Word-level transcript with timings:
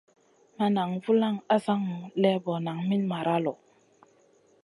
Ma 0.57 0.65
nan 0.75 0.89
vulaŋ 1.03 1.35
asaŋu 1.55 1.97
lébo 2.21 2.53
naŋ 2.65 2.77
min 2.89 3.03
mara 3.11 3.37
lo. 3.45 3.53